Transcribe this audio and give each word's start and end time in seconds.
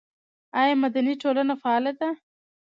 آیا 0.59 0.75
مدني 0.83 1.13
ټولنه 1.21 1.53
فعاله 1.61 1.91
ده؟ 2.01 2.09